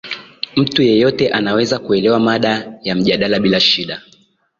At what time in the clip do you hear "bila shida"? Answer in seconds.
3.39-4.01